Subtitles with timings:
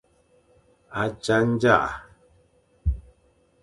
[1.01, 1.89] A tsa ndzaʼa.